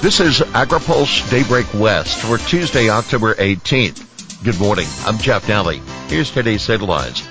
This 0.00 0.20
is 0.20 0.38
AgriPulse 0.38 1.28
Daybreak 1.28 1.66
West 1.74 2.20
for 2.20 2.38
Tuesday, 2.38 2.88
October 2.88 3.34
18th. 3.34 4.44
Good 4.44 4.60
morning. 4.60 4.86
I'm 5.04 5.18
Jeff 5.18 5.44
Daly. 5.44 5.82
Here's 6.06 6.30
today's 6.30 6.64
headlines. 6.64 7.28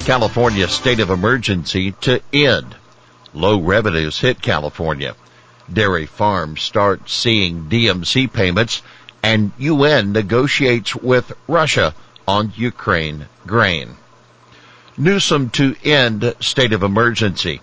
California 0.00 0.66
state 0.66 0.98
of 0.98 1.10
emergency 1.10 1.92
to 2.00 2.20
end. 2.32 2.74
Low 3.32 3.60
revenues 3.60 4.18
hit 4.18 4.42
California. 4.42 5.14
Dairy 5.72 6.06
farms 6.06 6.62
start 6.62 7.08
seeing 7.08 7.66
DMC 7.66 8.32
payments 8.32 8.82
and 9.22 9.52
UN 9.58 10.10
negotiates 10.10 10.96
with 10.96 11.32
Russia 11.46 11.94
on 12.26 12.52
Ukraine 12.56 13.26
grain. 13.46 13.96
Newsom 14.98 15.48
to 15.50 15.76
end 15.84 16.34
state 16.40 16.72
of 16.72 16.82
emergency. 16.82 17.60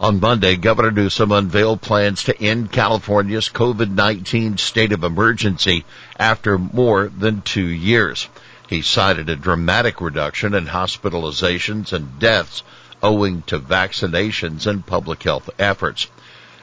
On 0.00 0.18
Monday, 0.18 0.56
Governor 0.56 0.92
Newsom 0.92 1.30
unveiled 1.30 1.82
plans 1.82 2.24
to 2.24 2.42
end 2.42 2.72
California's 2.72 3.50
COVID-19 3.50 4.58
state 4.58 4.92
of 4.92 5.04
emergency 5.04 5.84
after 6.18 6.56
more 6.56 7.08
than 7.08 7.42
two 7.42 7.66
years. 7.66 8.26
He 8.66 8.80
cited 8.80 9.28
a 9.28 9.36
dramatic 9.36 10.00
reduction 10.00 10.54
in 10.54 10.68
hospitalizations 10.68 11.92
and 11.92 12.18
deaths 12.18 12.62
owing 13.02 13.42
to 13.42 13.58
vaccinations 13.58 14.66
and 14.66 14.86
public 14.86 15.22
health 15.22 15.50
efforts. 15.58 16.06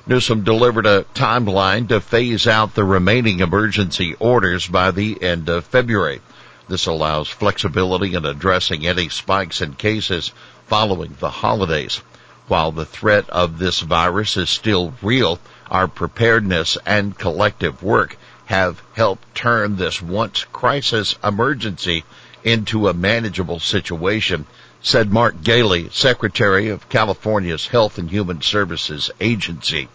Newsom 0.08 0.44
delivered 0.44 0.88
a 0.88 1.06
timeline 1.14 1.88
to 1.90 2.02
phase 2.02 2.48
out 2.48 2.74
the 2.74 2.84
remaining 2.84 3.42
emergency 3.42 4.16
orders 4.18 4.66
by 4.66 4.90
the 4.90 5.22
end 5.22 5.48
of 5.48 5.64
February. 5.66 6.22
This 6.68 6.88
allows 6.88 7.28
flexibility 7.28 8.16
in 8.16 8.26
addressing 8.26 8.88
any 8.88 9.10
spikes 9.10 9.62
in 9.62 9.74
cases 9.74 10.32
following 10.66 11.16
the 11.20 11.30
holidays. 11.30 12.02
While 12.48 12.72
the 12.72 12.86
threat 12.86 13.30
of 13.30 13.60
this 13.60 13.82
virus 13.82 14.38
is 14.38 14.50
still 14.50 14.94
real, 15.02 15.38
our 15.70 15.88
preparedness 15.88 16.78
and 16.86 17.18
collective 17.18 17.84
work 17.84 18.18
have 18.46 18.82
helped 18.94 19.36
turn 19.36 19.76
this 19.76 20.02
once 20.02 20.46
crisis 20.54 21.16
emergency 21.22 22.06
into 22.46 22.88
a 22.88 22.94
manageable 22.94 23.60
situation, 23.60 24.46
said 24.82 25.12
Mark 25.12 25.42
Ghaly, 25.44 25.92
Secretary 25.92 26.70
of 26.70 26.88
California's 26.88 27.68
Health 27.68 27.98
and 27.98 28.10
Human 28.10 28.42
Services 28.42 29.12
Agency. 29.20 29.90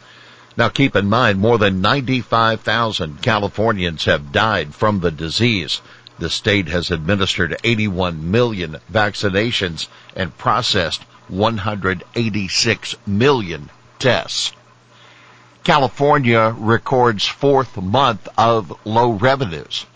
Now 0.55 0.69
keep 0.69 0.95
in 0.95 1.09
mind 1.09 1.39
more 1.39 1.57
than 1.57 1.81
95,000 1.81 3.23
Californians 3.23 4.05
have 4.05 4.31
died 4.31 4.75
from 4.75 5.01
the 5.01 5.11
disease. 5.11 5.81
The 6.19 6.29
state 6.29 6.69
has 6.69 6.91
administered 6.91 7.57
81 7.65 8.31
million 8.31 8.77
vaccinations 8.93 9.89
and 10.15 10.37
processed 10.37 11.01
186 11.29 12.95
million 13.07 13.71
tests. 13.99 14.53
California 15.65 16.55
records 16.59 17.25
fourth 17.25 17.77
month 17.77 18.29
of 18.37 18.73
low 18.85 19.13
revenues. 19.13 19.87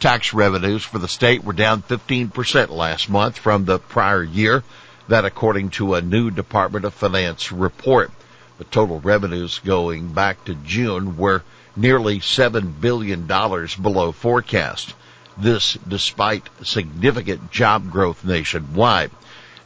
Tax 0.00 0.34
revenues 0.34 0.82
for 0.82 0.98
the 0.98 1.06
state 1.06 1.44
were 1.44 1.52
down 1.52 1.82
15% 1.82 2.68
last 2.70 3.08
month 3.08 3.38
from 3.38 3.64
the 3.64 3.78
prior 3.78 4.24
year. 4.24 4.64
That 5.08 5.24
according 5.24 5.70
to 5.70 5.94
a 5.94 6.02
new 6.02 6.30
Department 6.30 6.84
of 6.84 6.94
Finance 6.94 7.52
report. 7.52 8.10
The 8.58 8.64
total 8.64 9.00
revenues 9.00 9.60
going 9.64 10.08
back 10.12 10.44
to 10.46 10.54
June 10.54 11.16
were 11.16 11.42
nearly 11.76 12.20
$7 12.20 12.80
billion 12.80 13.26
below 13.26 14.12
forecast. 14.12 14.94
This 15.36 15.78
despite 15.86 16.48
significant 16.62 17.50
job 17.50 17.90
growth 17.90 18.24
nationwide. 18.24 19.10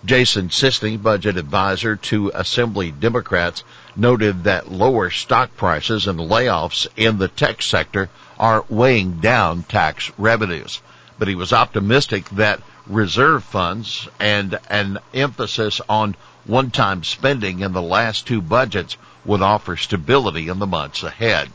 Jason 0.04 0.48
Sisney, 0.48 1.00
budget 1.02 1.36
advisor 1.36 1.96
to 1.96 2.30
Assembly 2.32 2.92
Democrats, 2.92 3.64
noted 3.96 4.44
that 4.44 4.70
lower 4.70 5.10
stock 5.10 5.56
prices 5.56 6.06
and 6.06 6.20
layoffs 6.20 6.86
in 6.96 7.18
the 7.18 7.26
tech 7.26 7.60
sector 7.62 8.08
are 8.38 8.64
weighing 8.68 9.18
down 9.18 9.64
tax 9.64 10.12
revenues. 10.16 10.80
But 11.18 11.26
he 11.26 11.34
was 11.34 11.52
optimistic 11.52 12.28
that 12.30 12.62
reserve 12.86 13.42
funds 13.42 14.08
and 14.20 14.58
an 14.70 14.98
emphasis 15.12 15.80
on 15.88 16.14
one-time 16.44 17.02
spending 17.02 17.60
in 17.60 17.72
the 17.72 17.82
last 17.82 18.26
two 18.26 18.40
budgets 18.40 18.96
would 19.24 19.42
offer 19.42 19.76
stability 19.76 20.48
in 20.48 20.60
the 20.60 20.66
months 20.66 21.02
ahead. 21.02 21.50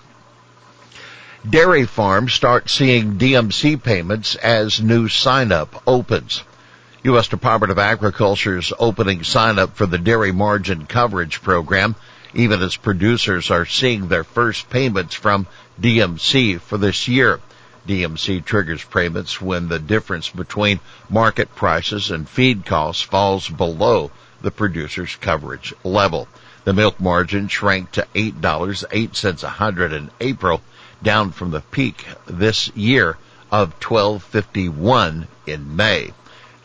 Dairy 1.50 1.86
farms 1.86 2.34
start 2.34 2.70
seeing 2.70 3.18
DMC 3.18 3.82
payments 3.82 4.36
as 4.36 4.82
new 4.82 5.08
sign-up 5.08 5.82
opens. 5.88 6.44
U.S. 7.06 7.28
Department 7.28 7.70
of 7.70 7.80
Agriculture's 7.80 8.72
opening 8.80 9.26
sign 9.26 9.60
up 9.60 9.76
for 9.76 9.86
the 9.86 9.98
dairy 9.98 10.32
margin 10.32 10.86
coverage 10.86 11.42
program, 11.42 11.98
even 12.34 12.62
as 12.62 12.78
producers 12.78 13.52
are 13.52 13.66
seeing 13.66 14.08
their 14.08 14.24
first 14.24 14.70
payments 14.70 15.14
from 15.14 15.46
DMC 15.82 16.62
for 16.62 16.78
this 16.78 17.10
year. 17.10 17.42
DMC 17.86 18.46
triggers 18.46 18.86
payments 18.86 19.42
when 19.42 19.68
the 19.68 19.80
difference 19.80 20.30
between 20.30 20.80
market 21.10 21.54
prices 21.54 22.10
and 22.10 22.30
feed 22.30 22.66
costs 22.66 23.02
falls 23.02 23.50
below 23.50 24.10
the 24.42 24.52
producer's 24.52 25.18
coverage 25.18 25.74
level. 25.84 26.30
The 26.64 26.72
milk 26.72 27.02
margin 27.02 27.50
shrank 27.50 27.92
to 27.92 28.08
$8.08 28.16 29.44
a 29.44 29.50
hundred 29.50 29.92
in 29.92 30.10
April, 30.22 30.62
down 31.04 31.32
from 31.32 31.52
the 31.52 31.60
peak 31.60 32.06
this 32.28 32.70
year 32.78 33.18
of 33.52 33.78
12.51 33.82 35.28
in 35.46 35.76
May. 35.76 36.14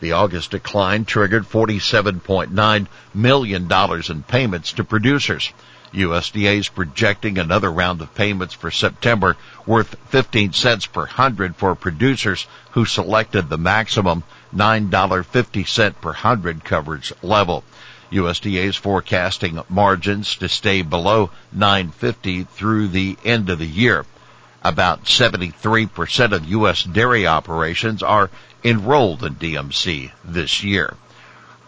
The 0.01 0.13
August 0.13 0.53
decline 0.53 1.05
triggered 1.05 1.45
$47.9 1.45 2.87
million 3.15 3.73
in 4.09 4.23
payments 4.23 4.73
to 4.75 4.85
producers. 4.85 5.53
USDA 5.93 6.59
is 6.59 6.69
projecting 6.69 7.39
another 7.39 7.73
round 7.73 8.01
of 8.03 8.15
payments 8.15 8.55
for 8.55 8.71
September 8.71 9.37
worth 9.67 9.97
15 10.11 10.53
cents 10.53 10.87
per 10.87 11.07
hundred 11.07 11.57
for 11.57 11.75
producers 11.75 12.47
who 12.73 12.85
selected 12.85 13.49
the 13.49 13.59
maximum 13.59 14.23
$9.50 14.55 16.01
per 16.01 16.13
hundred 16.13 16.63
coverage 16.65 17.13
level. 17.23 17.65
USDA 18.13 18.65
is 18.65 18.77
forecasting 18.77 19.61
margins 19.69 20.37
to 20.37 20.49
stay 20.49 20.83
below 20.83 21.31
950 21.53 22.45
through 22.45 22.89
the 22.89 23.17
end 23.25 23.51
of 23.51 23.59
the 23.59 23.67
year. 23.67 24.05
About 24.65 25.05
73% 25.05 26.33
of 26.33 26.45
U.S. 26.47 26.83
dairy 26.83 27.27
operations 27.27 28.03
are 28.03 28.31
enrolled 28.65 29.23
in 29.25 29.37
DMC 29.37 30.11
this 30.25 30.65
year. 30.65 30.95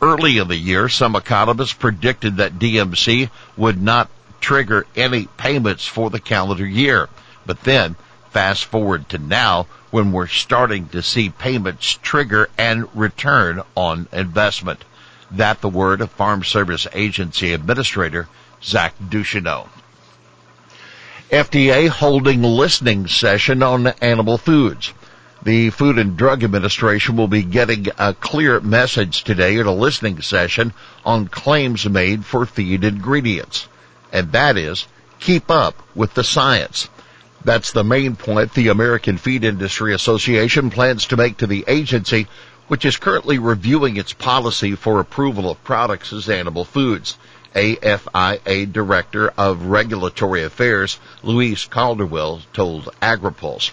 Early 0.02 0.38
in 0.38 0.48
the 0.48 0.56
year, 0.56 0.88
some 0.88 1.14
economists 1.14 1.74
predicted 1.74 2.38
that 2.38 2.58
DMC 2.58 3.30
would 3.56 3.80
not 3.80 4.10
trigger 4.40 4.86
any 4.96 5.26
payments 5.36 5.86
for 5.86 6.10
the 6.10 6.20
calendar 6.20 6.66
year. 6.66 7.08
But 7.46 7.62
then, 7.62 7.96
fast 8.30 8.64
forward 8.64 9.08
to 9.10 9.18
now, 9.18 9.66
when 9.90 10.12
we're 10.12 10.26
starting 10.26 10.88
to 10.88 11.02
see 11.02 11.30
payments 11.30 11.98
trigger 12.02 12.48
and 12.56 12.88
return 12.94 13.62
on 13.74 14.08
investment. 14.12 14.84
That 15.30 15.60
the 15.60 15.68
word 15.68 16.00
of 16.00 16.10
Farm 16.10 16.42
Service 16.44 16.86
Agency 16.92 17.52
Administrator 17.52 18.28
Zach 18.62 18.94
Ducheneaux. 18.98 19.68
FDA 21.30 21.86
holding 21.88 22.42
listening 22.42 23.06
session 23.06 23.62
on 23.62 23.86
animal 24.02 24.36
foods. 24.36 24.92
The 25.44 25.70
Food 25.70 25.96
and 25.96 26.16
Drug 26.16 26.42
Administration 26.42 27.16
will 27.16 27.28
be 27.28 27.44
getting 27.44 27.86
a 27.98 28.14
clear 28.14 28.58
message 28.58 29.22
today 29.22 29.56
at 29.60 29.66
a 29.66 29.70
listening 29.70 30.22
session 30.22 30.72
on 31.04 31.28
claims 31.28 31.88
made 31.88 32.24
for 32.24 32.46
feed 32.46 32.82
ingredients. 32.82 33.68
And 34.12 34.32
that 34.32 34.56
is, 34.56 34.88
keep 35.20 35.52
up 35.52 35.80
with 35.94 36.14
the 36.14 36.24
science. 36.24 36.88
That's 37.44 37.70
the 37.70 37.84
main 37.84 38.16
point 38.16 38.52
the 38.52 38.68
American 38.68 39.16
Feed 39.16 39.44
Industry 39.44 39.94
Association 39.94 40.68
plans 40.68 41.06
to 41.06 41.16
make 41.16 41.36
to 41.36 41.46
the 41.46 41.64
agency, 41.68 42.26
which 42.70 42.84
is 42.84 42.98
currently 42.98 43.36
reviewing 43.36 43.96
its 43.96 44.12
policy 44.12 44.76
for 44.76 45.00
approval 45.00 45.50
of 45.50 45.64
products 45.64 46.12
as 46.12 46.28
animal 46.28 46.64
foods. 46.64 47.18
AFIA 47.52 48.64
Director 48.72 49.32
of 49.36 49.64
Regulatory 49.64 50.44
Affairs, 50.44 51.00
Louise 51.24 51.66
Calderwood, 51.68 52.42
told 52.52 52.84
AgriPulse. 53.02 53.72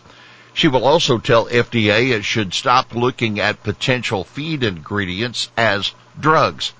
She 0.51 0.67
will 0.67 0.83
also 0.83 1.19
tell 1.19 1.45
FDA 1.45 2.09
it 2.09 2.25
should 2.25 2.55
stop 2.55 2.95
looking 2.95 3.39
at 3.39 3.61
potential 3.61 4.23
feed 4.23 4.63
ingredients 4.63 5.51
as 5.55 5.93
drugs, 6.19 6.73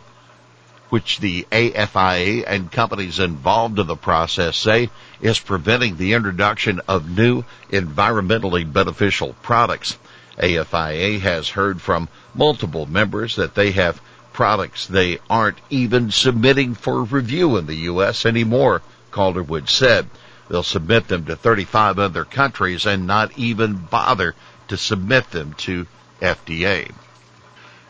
which 0.90 1.20
the 1.20 1.46
AFIA 1.52 2.46
and 2.48 2.72
companies 2.72 3.20
involved 3.20 3.78
in 3.78 3.86
the 3.86 3.96
process 3.96 4.58
say 4.58 4.90
is 5.22 5.38
preventing 5.38 5.98
the 5.98 6.14
introduction 6.14 6.82
of 6.88 7.16
new 7.16 7.44
environmentally 7.70 8.74
beneficial 8.74 9.36
products. 9.44 10.00
AFIA 10.40 11.20
has 11.20 11.50
heard 11.50 11.82
from 11.82 12.10
multiple 12.36 12.86
members 12.86 13.36
that 13.38 13.56
they 13.56 13.72
have 13.72 14.02
products 14.34 14.86
they 14.86 15.18
aren't 15.30 15.58
even 15.70 16.12
submitting 16.12 16.76
for 16.76 17.04
review 17.04 17.58
in 17.58 17.66
the 17.66 17.88
U.S. 17.90 18.26
anymore, 18.26 18.84
Calderwood 19.12 19.68
said. 19.68 20.08
They'll 20.48 20.64
submit 20.64 21.08
them 21.08 21.26
to 21.26 21.36
35 21.36 21.98
other 21.98 22.24
countries 22.24 22.86
and 22.86 23.08
not 23.08 23.38
even 23.38 23.76
bother 23.76 24.36
to 24.68 24.78
submit 24.78 25.32
them 25.32 25.54
to 25.60 25.88
FDA. 26.22 26.92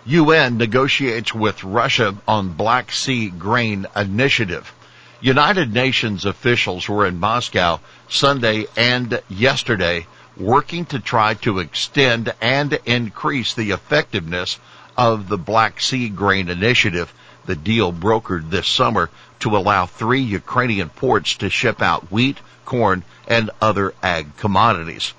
UN 0.05 0.57
negotiates 0.57 1.33
with 1.33 1.65
Russia 1.65 2.15
on 2.27 2.53
Black 2.53 2.93
Sea 2.93 3.29
grain 3.29 3.85
initiative. 3.93 4.73
United 5.19 5.73
Nations 5.73 6.23
officials 6.23 6.87
were 6.87 7.05
in 7.05 7.19
Moscow 7.19 7.81
Sunday 8.07 8.67
and 8.77 9.21
yesterday 9.27 10.07
working 10.39 10.85
to 10.85 10.99
try 10.99 11.33
to 11.35 11.59
extend 11.59 12.33
and 12.41 12.79
increase 12.85 13.53
the 13.53 13.71
effectiveness 13.71 14.59
of 14.97 15.27
the 15.27 15.37
Black 15.37 15.79
Sea 15.79 16.09
Grain 16.09 16.49
Initiative, 16.49 17.13
the 17.45 17.55
deal 17.55 17.93
brokered 17.93 18.49
this 18.49 18.67
summer 18.67 19.09
to 19.39 19.55
allow 19.55 19.85
three 19.85 20.21
Ukrainian 20.21 20.89
ports 20.89 21.35
to 21.37 21.49
ship 21.49 21.81
out 21.81 22.11
wheat, 22.11 22.37
corn, 22.65 23.03
and 23.27 23.49
other 23.61 23.93
ag 24.01 24.35
commodities. 24.37 25.13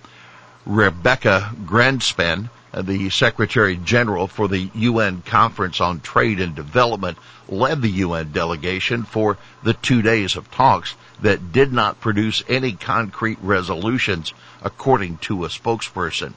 Rebecca 0.66 1.50
Grynspan, 1.64 2.50
Uh, 2.72 2.82
the 2.82 3.08
Secretary 3.08 3.76
General 3.76 4.26
for 4.26 4.46
the 4.46 4.70
UN 4.74 5.22
Conference 5.22 5.80
on 5.80 6.00
Trade 6.00 6.40
and 6.40 6.54
Development, 6.54 7.16
led 7.48 7.80
the 7.80 7.88
UN 7.88 8.30
delegation 8.32 9.04
for 9.04 9.38
the 9.62 9.72
two 9.72 10.02
days 10.02 10.36
of 10.36 10.50
talks 10.50 10.94
that 11.22 11.50
did 11.52 11.72
not 11.72 12.00
produce 12.00 12.42
any 12.48 12.72
concrete 12.72 13.38
resolutions, 13.40 14.34
according 14.62 15.16
to 15.18 15.44
a 15.44 15.48
spokesperson. 15.48 16.34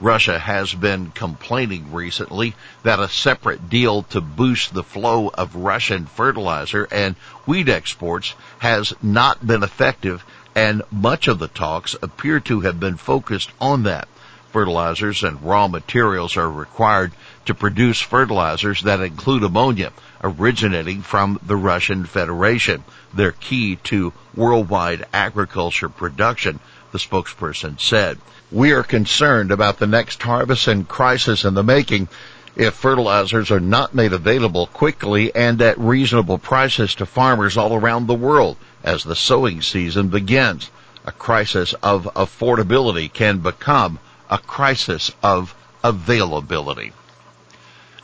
Russia 0.00 0.38
has 0.38 0.74
been 0.74 1.10
complaining 1.12 1.92
recently 1.92 2.54
that 2.82 3.00
a 3.00 3.08
separate 3.08 3.68
deal 3.68 4.02
to 4.02 4.20
boost 4.20 4.74
the 4.74 4.82
flow 4.82 5.28
of 5.28 5.56
Russian 5.56 6.06
fertilizer 6.06 6.86
and 6.90 7.16
wheat 7.46 7.68
exports 7.68 8.34
has 8.58 8.92
not 9.02 9.46
been 9.46 9.62
effective 9.62 10.24
and 10.54 10.82
much 10.90 11.26
of 11.26 11.38
the 11.38 11.48
talks 11.48 11.96
appear 12.02 12.38
to 12.40 12.60
have 12.60 12.78
been 12.78 12.96
focused 12.96 13.50
on 13.60 13.84
that. 13.84 14.08
Fertilizers 14.54 15.24
and 15.24 15.42
raw 15.42 15.66
materials 15.66 16.36
are 16.36 16.48
required 16.48 17.10
to 17.46 17.54
produce 17.54 18.00
fertilizers 18.00 18.82
that 18.82 19.00
include 19.00 19.42
ammonia 19.42 19.90
originating 20.22 21.02
from 21.02 21.40
the 21.44 21.56
Russian 21.56 22.04
Federation. 22.04 22.84
They're 23.12 23.32
key 23.32 23.74
to 23.90 24.12
worldwide 24.32 25.06
agriculture 25.12 25.88
production, 25.88 26.60
the 26.92 26.98
spokesperson 26.98 27.80
said. 27.80 28.18
We 28.52 28.70
are 28.70 28.84
concerned 28.84 29.50
about 29.50 29.78
the 29.78 29.88
next 29.88 30.22
harvest 30.22 30.68
and 30.68 30.86
crisis 30.86 31.44
in 31.44 31.54
the 31.54 31.64
making 31.64 32.06
if 32.54 32.74
fertilizers 32.74 33.50
are 33.50 33.58
not 33.58 33.92
made 33.92 34.12
available 34.12 34.68
quickly 34.68 35.34
and 35.34 35.60
at 35.62 35.80
reasonable 35.80 36.38
prices 36.38 36.94
to 36.94 37.06
farmers 37.06 37.56
all 37.56 37.74
around 37.74 38.06
the 38.06 38.14
world 38.14 38.56
as 38.84 39.02
the 39.02 39.16
sowing 39.16 39.62
season 39.62 40.10
begins. 40.10 40.70
A 41.04 41.10
crisis 41.10 41.72
of 41.82 42.04
affordability 42.14 43.12
can 43.12 43.38
become 43.38 43.98
a 44.30 44.38
crisis 44.38 45.10
of 45.22 45.54
availability. 45.82 46.92